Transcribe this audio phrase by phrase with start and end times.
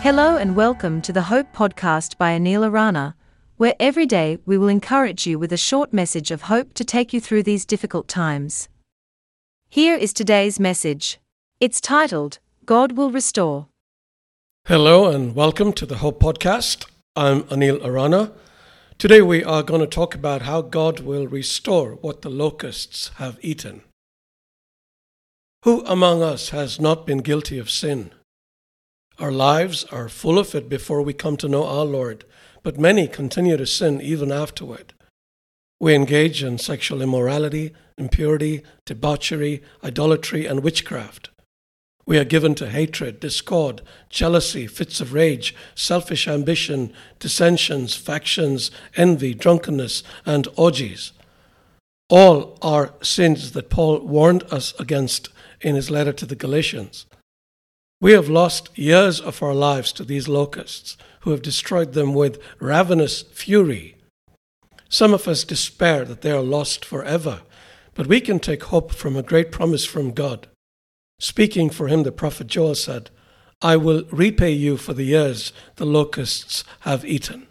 [0.00, 3.16] Hello and welcome to the Hope Podcast by Anil Arana,
[3.56, 7.12] where every day we will encourage you with a short message of hope to take
[7.12, 8.68] you through these difficult times.
[9.68, 11.18] Here is today's message.
[11.58, 13.66] It's titled, God Will Restore.
[14.66, 16.86] Hello and welcome to the Hope Podcast.
[17.16, 18.32] I'm Anil Arana.
[18.98, 23.36] Today we are going to talk about how God will restore what the locusts have
[23.42, 23.82] eaten.
[25.64, 28.12] Who among us has not been guilty of sin?
[29.18, 32.24] Our lives are full of it before we come to know our Lord,
[32.62, 34.94] but many continue to sin even afterward.
[35.80, 41.30] We engage in sexual immorality, impurity, debauchery, idolatry, and witchcraft.
[42.06, 49.34] We are given to hatred, discord, jealousy, fits of rage, selfish ambition, dissensions, factions, envy,
[49.34, 51.12] drunkenness, and orgies.
[52.08, 55.28] All are sins that Paul warned us against
[55.60, 57.04] in his letter to the Galatians.
[58.00, 62.40] We have lost years of our lives to these locusts, who have destroyed them with
[62.60, 63.96] ravenous fury.
[64.88, 67.42] Some of us despair that they are lost forever,
[67.94, 70.46] but we can take hope from a great promise from God.
[71.18, 73.10] Speaking for him, the prophet Joel said,
[73.60, 77.48] I will repay you for the years the locusts have eaten.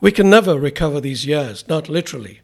[0.00, 2.40] We can never recover these years, not literally.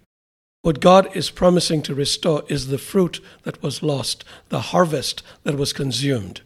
[0.63, 5.57] What God is promising to restore is the fruit that was lost, the harvest that
[5.57, 6.43] was consumed.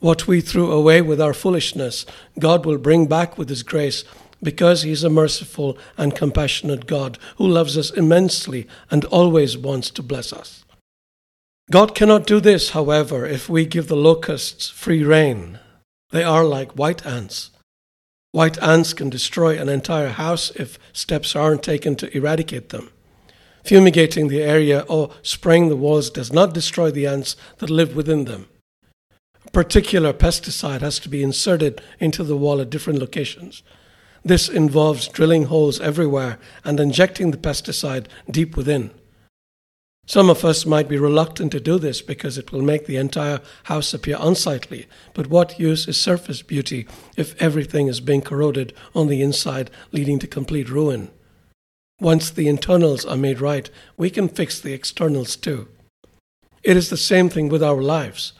[0.00, 2.06] What we threw away with our foolishness,
[2.38, 4.04] God will bring back with His grace
[4.40, 9.90] because He is a merciful and compassionate God who loves us immensely and always wants
[9.90, 10.64] to bless us.
[11.70, 15.58] God cannot do this, however, if we give the locusts free rein.
[16.10, 17.50] They are like white ants.
[18.30, 22.90] White ants can destroy an entire house if steps aren't taken to eradicate them.
[23.64, 28.24] Fumigating the area or spraying the walls does not destroy the ants that live within
[28.24, 28.46] them
[29.52, 33.62] particular pesticide has to be inserted into the wall at different locations.
[34.24, 38.90] This involves drilling holes everywhere and injecting the pesticide deep within.
[40.06, 43.40] Some of us might be reluctant to do this because it will make the entire
[43.64, 49.08] house appear unsightly, but what use is surface beauty if everything is being corroded on
[49.08, 51.10] the inside, leading to complete ruin?
[52.00, 55.68] Once the internals are made right, we can fix the externals too.
[56.62, 58.32] It is the same thing with our lives.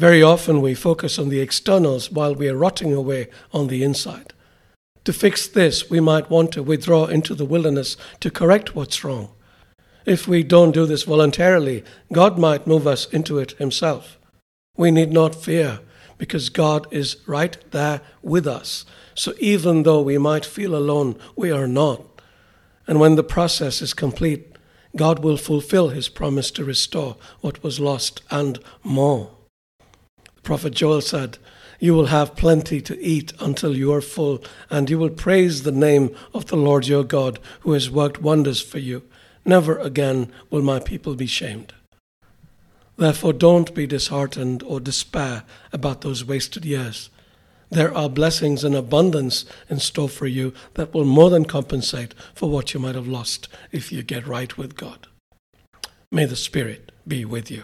[0.00, 4.32] Very often we focus on the externals while we are rotting away on the inside.
[5.04, 9.28] To fix this, we might want to withdraw into the wilderness to correct what's wrong.
[10.06, 11.84] If we don't do this voluntarily,
[12.14, 14.18] God might move us into it Himself.
[14.74, 15.80] We need not fear,
[16.16, 18.86] because God is right there with us.
[19.14, 22.22] So even though we might feel alone, we are not.
[22.86, 24.56] And when the process is complete,
[24.96, 29.32] God will fulfill His promise to restore what was lost and more.
[30.50, 31.38] Prophet Joel said,
[31.78, 35.70] You will have plenty to eat until you are full, and you will praise the
[35.70, 39.04] name of the Lord your God, who has worked wonders for you.
[39.44, 41.72] Never again will my people be shamed.
[42.96, 47.10] Therefore, don't be disheartened or despair about those wasted years.
[47.70, 52.50] There are blessings in abundance in store for you that will more than compensate for
[52.50, 55.06] what you might have lost if you get right with God.
[56.10, 57.62] May the Spirit be with you.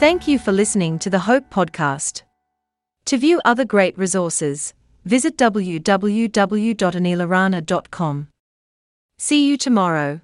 [0.00, 2.22] Thank you for listening to the Hope Podcast.
[3.04, 4.72] To view other great resources,
[5.04, 8.28] visit www.anilarana.com.
[9.18, 10.22] See you tomorrow.